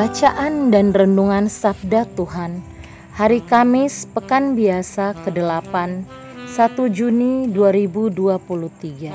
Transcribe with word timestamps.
Bacaan 0.00 0.72
dan 0.72 0.96
Renungan 0.96 1.52
Sabda 1.52 2.08
Tuhan 2.16 2.64
Hari 3.20 3.44
Kamis 3.44 4.08
Pekan 4.08 4.56
Biasa 4.56 5.12
ke-8 5.28 6.08
1 6.48 6.56
Juni 6.88 7.44
2023 7.52 9.12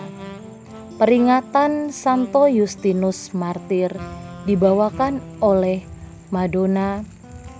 Peringatan 1.01 1.89
Santo 1.89 2.45
Justinus 2.45 3.33
Martir 3.33 3.97
dibawakan 4.45 5.25
oleh 5.41 5.81
Madonna 6.29 7.01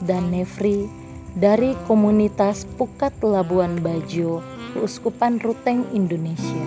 dan 0.06 0.30
Nefri 0.30 0.86
dari 1.34 1.74
komunitas 1.90 2.70
Pukat 2.78 3.26
Labuan 3.26 3.82
Bajo, 3.82 4.46
Keuskupan 4.78 5.42
Ruteng, 5.42 5.82
Indonesia. 5.98 6.62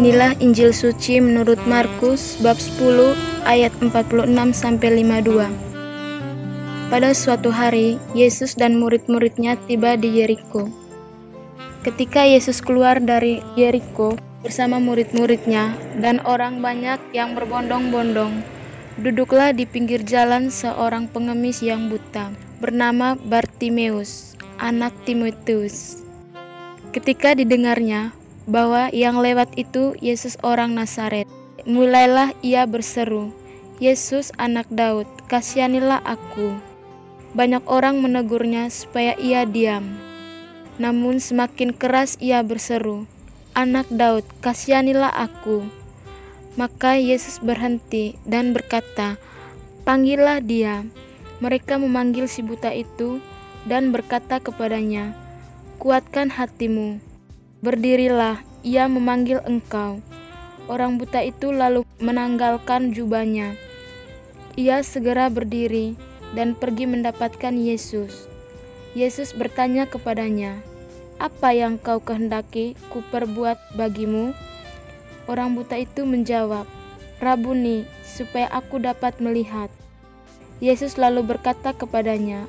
Inilah 0.00 0.32
Injil 0.40 0.72
suci 0.72 1.20
menurut 1.20 1.60
Markus 1.68 2.40
bab 2.40 2.56
10 2.56 3.12
ayat 3.44 3.68
46 3.84 4.32
sampai 4.56 5.04
52. 5.04 5.44
Pada 6.88 7.12
suatu 7.12 7.52
hari, 7.52 8.00
Yesus 8.16 8.56
dan 8.56 8.80
murid-muridnya 8.80 9.60
tiba 9.68 10.00
di 10.00 10.24
Yeriko. 10.24 10.72
Ketika 11.84 12.24
Yesus 12.24 12.64
keluar 12.64 12.96
dari 12.96 13.44
Yeriko 13.60 14.16
bersama 14.40 14.80
murid-muridnya 14.80 15.76
dan 16.00 16.24
orang 16.24 16.64
banyak 16.64 16.96
yang 17.12 17.36
berbondong-bondong, 17.36 18.40
duduklah 19.04 19.52
di 19.52 19.68
pinggir 19.68 20.00
jalan 20.00 20.48
seorang 20.48 21.12
pengemis 21.12 21.60
yang 21.60 21.92
buta 21.92 22.32
bernama 22.56 23.20
Bartimeus, 23.20 24.32
anak 24.56 24.96
Timotius. 25.04 26.00
Ketika 26.88 27.36
didengarnya, 27.36 28.16
bahwa 28.48 28.88
yang 28.94 29.20
lewat 29.20 29.52
itu 29.58 29.96
Yesus 29.98 30.40
orang 30.40 30.72
Nazaret. 30.76 31.28
Mulailah 31.68 32.32
ia 32.40 32.64
berseru, 32.64 33.32
Yesus 33.80 34.32
anak 34.40 34.68
Daud, 34.72 35.08
kasihanilah 35.28 36.00
aku. 36.04 36.56
Banyak 37.36 37.64
orang 37.68 38.00
menegurnya 38.00 38.72
supaya 38.72 39.12
ia 39.20 39.44
diam. 39.44 39.96
Namun 40.80 41.20
semakin 41.20 41.76
keras 41.76 42.16
ia 42.20 42.40
berseru, 42.40 43.04
Anak 43.52 43.90
Daud, 43.92 44.22
kasihanilah 44.40 45.12
aku. 45.12 45.66
Maka 46.54 46.96
Yesus 46.96 47.42
berhenti 47.42 48.16
dan 48.22 48.56
berkata, 48.56 49.20
Panggillah 49.84 50.40
dia. 50.40 50.86
Mereka 51.40 51.80
memanggil 51.80 52.28
si 52.28 52.46
buta 52.46 52.72
itu 52.72 53.20
dan 53.66 53.92
berkata 53.92 54.40
kepadanya, 54.40 55.12
Kuatkan 55.82 56.30
hatimu, 56.30 57.02
Berdirilah, 57.60 58.40
ia 58.64 58.88
memanggil 58.88 59.44
engkau. 59.44 60.00
Orang 60.64 60.96
buta 60.96 61.20
itu 61.20 61.52
lalu 61.52 61.84
menanggalkan 62.00 62.96
jubahnya. 62.96 63.52
Ia 64.56 64.80
segera 64.80 65.28
berdiri 65.28 65.92
dan 66.32 66.56
pergi 66.56 66.88
mendapatkan 66.88 67.52
Yesus. 67.52 68.24
Yesus 68.96 69.36
bertanya 69.36 69.84
kepadanya, 69.84 70.56
"Apa 71.20 71.52
yang 71.52 71.76
kau 71.76 72.00
kehendaki 72.00 72.80
kuperbuat 72.88 73.76
bagimu?" 73.76 74.32
Orang 75.28 75.52
buta 75.52 75.76
itu 75.76 76.08
menjawab, 76.08 76.64
"Rabuni, 77.20 77.84
supaya 78.08 78.48
aku 78.56 78.80
dapat 78.80 79.20
melihat." 79.20 79.68
Yesus 80.64 80.96
lalu 80.96 81.28
berkata 81.28 81.76
kepadanya, 81.76 82.48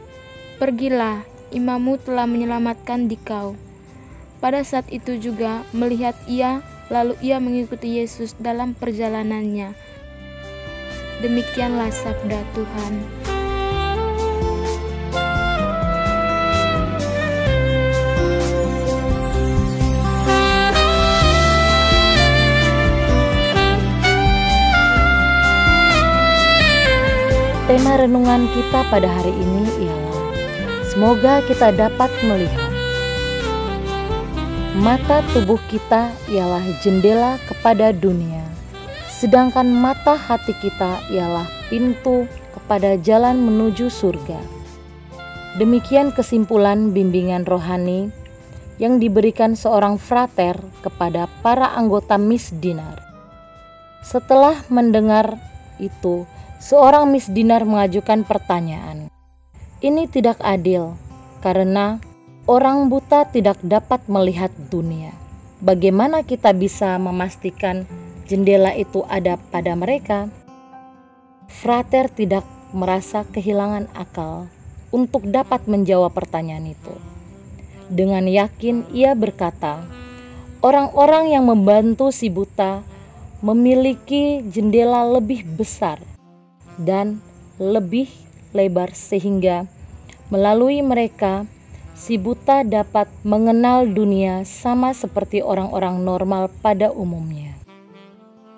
"Pergilah, 0.56 1.28
imamu 1.52 2.00
telah 2.00 2.24
menyelamatkan 2.24 3.12
dikau." 3.12 3.60
Pada 4.42 4.66
saat 4.66 4.90
itu 4.90 5.22
juga 5.22 5.62
melihat 5.70 6.18
ia, 6.26 6.66
lalu 6.90 7.14
ia 7.22 7.38
mengikuti 7.38 8.02
Yesus 8.02 8.34
dalam 8.42 8.74
perjalanannya. 8.74 9.78
Demikianlah 11.22 11.94
sabda 11.94 12.42
Tuhan. 12.58 12.94
Tema 27.70 27.94
renungan 27.96 28.50
kita 28.52 28.84
pada 28.90 29.08
hari 29.08 29.32
ini 29.32 29.64
ialah 29.86 30.12
Semoga 30.92 31.40
kita 31.48 31.72
dapat 31.72 32.12
melihat 32.20 32.61
Mata 34.72 35.20
tubuh 35.36 35.60
kita 35.68 36.16
ialah 36.32 36.64
jendela 36.80 37.36
kepada 37.44 37.92
dunia, 37.92 38.40
sedangkan 39.12 39.68
mata 39.68 40.16
hati 40.16 40.56
kita 40.64 41.12
ialah 41.12 41.44
pintu 41.68 42.24
kepada 42.56 42.96
jalan 43.04 43.36
menuju 43.36 43.92
surga. 43.92 44.40
Demikian 45.60 46.16
kesimpulan 46.16 46.96
bimbingan 46.96 47.44
rohani 47.44 48.16
yang 48.80 48.96
diberikan 48.96 49.60
seorang 49.60 50.00
frater 50.00 50.56
kepada 50.80 51.28
para 51.44 51.76
anggota 51.76 52.16
Miss 52.16 52.56
Dinar. 52.56 52.96
Setelah 54.08 54.56
mendengar 54.72 55.36
itu, 55.84 56.24
seorang 56.64 57.12
Miss 57.12 57.28
Dinar 57.28 57.68
mengajukan 57.68 58.24
pertanyaan. 58.24 59.12
Ini 59.84 60.08
tidak 60.08 60.40
adil 60.40 60.96
karena 61.44 62.00
Orang 62.50 62.90
buta 62.90 63.30
tidak 63.30 63.62
dapat 63.62 64.02
melihat 64.10 64.50
dunia. 64.74 65.14
Bagaimana 65.62 66.26
kita 66.26 66.58
bisa 66.58 66.98
memastikan 66.98 67.86
jendela 68.26 68.74
itu 68.74 69.06
ada 69.06 69.38
pada 69.54 69.78
mereka? 69.78 70.26
Frater 71.46 72.10
tidak 72.10 72.42
merasa 72.74 73.30
kehilangan 73.30 73.86
akal 73.94 74.50
untuk 74.90 75.30
dapat 75.30 75.70
menjawab 75.70 76.18
pertanyaan 76.18 76.74
itu. 76.74 76.96
Dengan 77.94 78.26
yakin 78.26 78.90
ia 78.90 79.14
berkata, 79.14 79.86
orang-orang 80.66 81.38
yang 81.38 81.46
membantu 81.46 82.10
si 82.10 82.34
buta 82.34 82.82
memiliki 83.46 84.42
jendela 84.50 85.06
lebih 85.06 85.46
besar 85.46 86.02
dan 86.82 87.22
lebih 87.62 88.10
lebar 88.50 88.98
sehingga 88.98 89.70
melalui 90.34 90.82
mereka 90.82 91.46
si 92.02 92.18
buta 92.18 92.66
dapat 92.66 93.06
mengenal 93.22 93.86
dunia 93.86 94.42
sama 94.42 94.90
seperti 94.90 95.46
orang-orang 95.46 96.02
normal 96.02 96.50
pada 96.66 96.90
umumnya. 96.90 97.54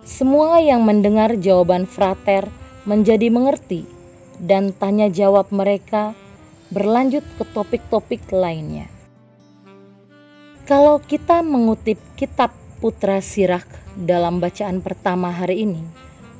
Semua 0.08 0.64
yang 0.64 0.88
mendengar 0.88 1.36
jawaban 1.36 1.84
frater 1.84 2.48
menjadi 2.88 3.28
mengerti 3.28 3.84
dan 4.40 4.72
tanya 4.72 5.12
jawab 5.12 5.52
mereka 5.52 6.16
berlanjut 6.72 7.28
ke 7.36 7.44
topik-topik 7.52 8.24
lainnya. 8.32 8.88
Kalau 10.64 11.04
kita 11.04 11.44
mengutip 11.44 12.00
kitab 12.16 12.56
Putra 12.80 13.20
Sirak 13.20 13.68
dalam 14.00 14.40
bacaan 14.40 14.80
pertama 14.80 15.36
hari 15.36 15.68
ini, 15.68 15.84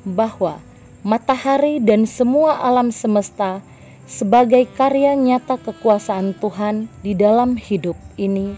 bahwa 0.08 0.56
matahari 1.04 1.84
dan 1.84 2.08
semua 2.08 2.64
alam 2.64 2.88
semesta 2.88 3.60
sebagai 4.04 4.68
karya 4.76 5.16
nyata 5.16 5.56
kekuasaan 5.60 6.36
Tuhan 6.36 6.88
di 7.00 7.16
dalam 7.16 7.56
hidup 7.56 7.96
ini, 8.20 8.52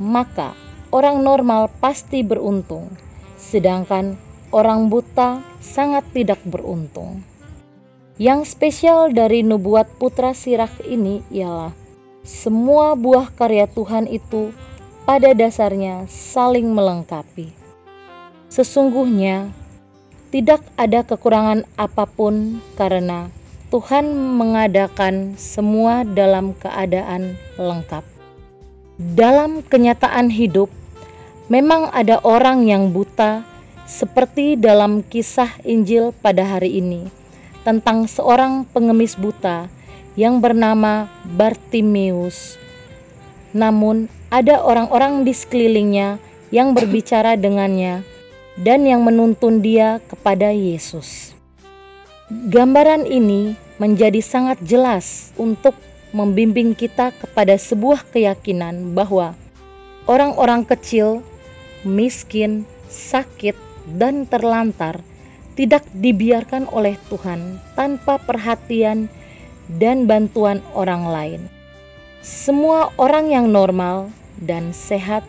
maka 0.00 0.56
orang 0.88 1.20
normal 1.20 1.68
pasti 1.80 2.24
beruntung, 2.24 2.88
sedangkan 3.36 4.16
orang 4.52 4.88
buta 4.88 5.44
sangat 5.60 6.04
tidak 6.16 6.40
beruntung. 6.48 7.20
Yang 8.18 8.58
spesial 8.58 9.14
dari 9.14 9.46
nubuat 9.46 9.94
putra 10.02 10.34
Sirak 10.34 10.82
ini 10.82 11.22
ialah 11.30 11.70
semua 12.26 12.98
buah 12.98 13.30
karya 13.30 13.70
Tuhan 13.70 14.10
itu 14.10 14.50
pada 15.06 15.30
dasarnya 15.32 16.04
saling 16.10 16.66
melengkapi. 16.74 17.54
Sesungguhnya 18.50 19.54
tidak 20.28 20.60
ada 20.76 21.06
kekurangan 21.06 21.64
apa 21.78 22.04
pun 22.04 22.60
karena 22.76 23.32
Tuhan 23.68 24.08
mengadakan 24.16 25.36
semua 25.36 26.00
dalam 26.00 26.56
keadaan 26.56 27.36
lengkap. 27.60 28.00
Dalam 28.96 29.60
kenyataan 29.60 30.32
hidup, 30.32 30.72
memang 31.52 31.92
ada 31.92 32.16
orang 32.24 32.64
yang 32.64 32.88
buta, 32.96 33.44
seperti 33.84 34.56
dalam 34.56 35.04
kisah 35.04 35.52
Injil 35.68 36.16
pada 36.16 36.48
hari 36.48 36.80
ini, 36.80 37.12
tentang 37.60 38.08
seorang 38.08 38.64
pengemis 38.72 39.12
buta 39.20 39.68
yang 40.16 40.40
bernama 40.40 41.12
Bartimeus. 41.36 42.56
Namun, 43.52 44.08
ada 44.32 44.64
orang-orang 44.64 45.28
di 45.28 45.36
sekelilingnya 45.36 46.16
yang 46.48 46.72
berbicara 46.72 47.36
dengannya 47.36 48.00
dan 48.56 48.88
yang 48.88 49.04
menuntun 49.04 49.60
dia 49.60 50.00
kepada 50.08 50.56
Yesus. 50.56 51.27
Gambaran 52.28 53.08
ini 53.08 53.56
menjadi 53.80 54.20
sangat 54.20 54.60
jelas 54.60 55.32
untuk 55.40 55.72
membimbing 56.12 56.76
kita 56.76 57.08
kepada 57.16 57.56
sebuah 57.56 58.04
keyakinan 58.12 58.92
bahwa 58.92 59.32
orang-orang 60.04 60.60
kecil, 60.68 61.24
miskin, 61.88 62.68
sakit, 62.92 63.56
dan 63.96 64.28
terlantar 64.28 65.00
tidak 65.56 65.88
dibiarkan 65.96 66.68
oleh 66.68 67.00
Tuhan 67.08 67.64
tanpa 67.72 68.20
perhatian 68.20 69.08
dan 69.80 70.04
bantuan 70.04 70.60
orang 70.76 71.08
lain. 71.08 71.40
Semua 72.20 72.92
orang 73.00 73.32
yang 73.32 73.48
normal 73.48 74.12
dan 74.36 74.76
sehat 74.76 75.24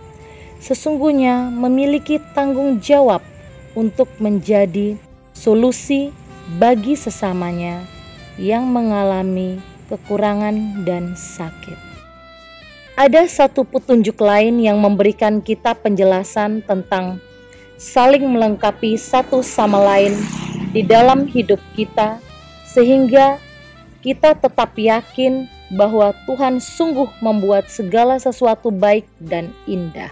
sesungguhnya 0.59 1.47
memiliki 1.47 2.19
tanggung 2.35 2.83
jawab 2.83 3.23
untuk 3.71 4.11
menjadi 4.19 4.99
solusi 5.31 6.11
bagi 6.57 6.97
sesamanya 6.97 7.85
yang 8.41 8.65
mengalami 8.65 9.61
kekurangan 9.85 10.81
dan 10.81 11.13
sakit. 11.13 11.77
Ada 12.97 13.29
satu 13.29 13.61
petunjuk 13.61 14.17
lain 14.17 14.57
yang 14.57 14.81
memberikan 14.81 15.45
kita 15.45 15.77
penjelasan 15.77 16.65
tentang 16.65 17.21
saling 17.77 18.25
melengkapi 18.25 18.97
satu 18.97 19.45
sama 19.45 19.77
lain 19.77 20.17
di 20.73 20.81
dalam 20.81 21.29
hidup 21.29 21.61
kita, 21.77 22.17
sehingga 22.65 23.37
kita 24.01 24.33
tetap 24.33 24.73
yakin 24.73 25.45
bahwa 25.69 26.17
Tuhan 26.25 26.57
sungguh 26.57 27.07
membuat 27.21 27.69
segala 27.69 28.17
sesuatu 28.17 28.73
baik 28.73 29.05
dan 29.21 29.53
indah. 29.69 30.09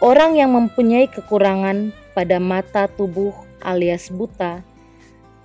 Orang 0.00 0.40
yang 0.40 0.56
mempunyai 0.56 1.12
kekurangan 1.12 1.92
pada 2.16 2.40
mata 2.40 2.88
tubuh 2.88 3.36
alias 3.60 4.08
buta 4.08 4.64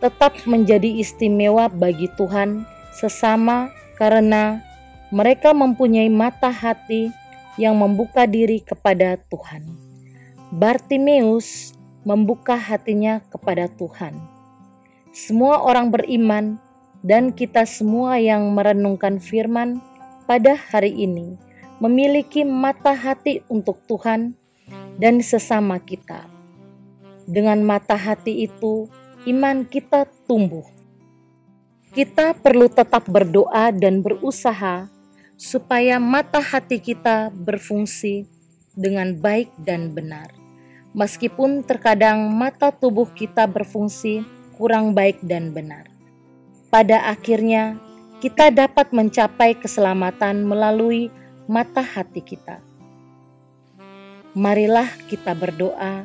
tetap 0.05 0.37
menjadi 0.45 1.01
istimewa 1.01 1.65
bagi 1.65 2.05
Tuhan 2.13 2.61
sesama 2.93 3.73
karena 3.97 4.61
mereka 5.09 5.49
mempunyai 5.49 6.13
mata 6.13 6.53
hati 6.53 7.09
yang 7.57 7.73
membuka 7.73 8.29
diri 8.29 8.61
kepada 8.61 9.17
Tuhan. 9.33 9.65
Bartimeus 10.53 11.73
membuka 12.05 12.53
hatinya 12.53 13.17
kepada 13.33 13.65
Tuhan. 13.65 14.13
Semua 15.09 15.65
orang 15.65 15.89
beriman 15.89 16.61
dan 17.01 17.33
kita 17.33 17.65
semua 17.65 18.21
yang 18.21 18.53
merenungkan 18.53 19.17
firman 19.17 19.81
pada 20.29 20.53
hari 20.53 20.93
ini 20.93 21.33
memiliki 21.81 22.45
mata 22.45 22.93
hati 22.93 23.41
untuk 23.49 23.81
Tuhan 23.89 24.37
dan 25.01 25.17
sesama 25.25 25.81
kita. 25.81 26.29
Dengan 27.25 27.65
mata 27.65 27.97
hati 27.97 28.45
itu, 28.45 28.85
iman 29.25 29.65
kita 29.65 30.05
tumbuh. 30.29 30.65
Kita 31.91 32.37
perlu 32.37 32.69
tetap 32.69 33.09
berdoa 33.09 33.73
dan 33.73 34.05
berusaha 34.05 34.85
supaya 35.35 35.97
mata 35.97 36.39
hati 36.39 36.77
kita 36.77 37.33
berfungsi 37.33 38.27
dengan 38.75 39.15
baik 39.17 39.49
dan 39.63 39.91
benar. 39.91 40.29
Meskipun 40.95 41.63
terkadang 41.65 42.31
mata 42.31 42.71
tubuh 42.71 43.09
kita 43.11 43.47
berfungsi 43.49 44.23
kurang 44.55 44.95
baik 44.95 45.19
dan 45.25 45.51
benar. 45.51 45.91
Pada 46.71 47.11
akhirnya, 47.11 47.79
kita 48.23 48.51
dapat 48.51 48.95
mencapai 48.95 49.59
keselamatan 49.59 50.47
melalui 50.47 51.11
mata 51.47 51.83
hati 51.83 52.23
kita. 52.23 52.63
Marilah 54.35 54.87
kita 55.07 55.31
berdoa 55.31 56.03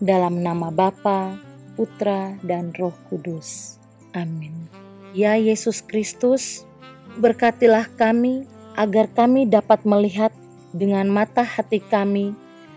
dalam 0.00 0.40
nama 0.40 0.72
Bapa, 0.72 1.45
Putra, 1.76 2.34
dan 2.40 2.72
Roh 2.74 2.96
Kudus. 3.12 3.76
Amin. 4.16 4.66
Ya 5.12 5.36
Yesus 5.36 5.84
Kristus, 5.84 6.64
berkatilah 7.20 7.86
kami 7.94 8.48
agar 8.76 9.12
kami 9.12 9.44
dapat 9.44 9.84
melihat 9.84 10.32
dengan 10.72 11.08
mata 11.08 11.40
hati 11.44 11.80
kami 11.80 12.36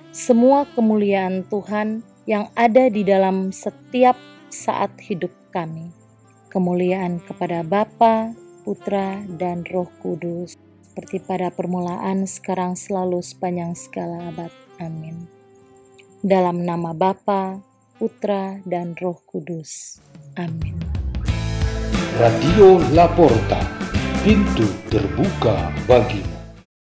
semua 0.09 0.65
kemuliaan 0.73 1.45
Tuhan 1.47 2.01
yang 2.25 2.49
ada 2.57 2.89
di 2.89 3.05
dalam 3.05 3.53
setiap 3.53 4.17
saat 4.49 4.89
hidup 5.05 5.29
kami. 5.53 5.93
Kemuliaan 6.49 7.21
kepada 7.21 7.61
Bapa, 7.61 8.33
Putra, 8.65 9.21
dan 9.37 9.61
Roh 9.69 9.85
Kudus, 10.01 10.57
seperti 10.81 11.21
pada 11.21 11.53
permulaan, 11.53 12.25
sekarang, 12.25 12.73
selalu, 12.73 13.21
sepanjang 13.21 13.77
segala 13.77 14.33
abad. 14.33 14.49
Amin. 14.81 15.29
Dalam 16.25 16.65
nama 16.65 16.89
Bapa, 16.97 17.61
Putra, 17.99 18.63
dan 18.63 18.95
Roh 18.95 19.19
Kudus. 19.27 19.99
Amin. 20.39 20.79
Radio 22.15 22.79
Laporta, 22.95 23.59
pintu 24.23 24.63
terbuka 24.87 25.75
bagimu. 25.83 26.38